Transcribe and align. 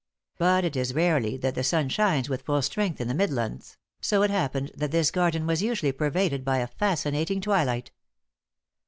But 0.39 0.65
it 0.65 0.75
is 0.75 0.95
rarely 0.95 1.37
that 1.37 1.53
the 1.53 1.63
sun 1.63 1.87
shines 1.87 2.27
with 2.27 2.41
full 2.41 2.63
strength 2.63 2.99
in 2.99 3.07
the 3.07 3.13
Midlands; 3.13 3.77
so 4.01 4.23
it 4.23 4.31
happened 4.31 4.71
that 4.75 4.89
this 4.89 5.11
garden 5.11 5.45
was 5.45 5.61
usually 5.61 5.91
pervaded 5.91 6.43
by 6.43 6.57
a 6.57 6.65
fascinating 6.65 7.39
twilight. 7.39 7.91